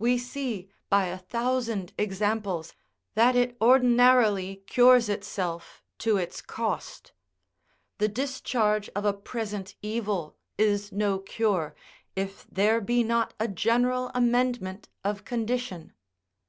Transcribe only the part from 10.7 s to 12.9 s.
no cure, if there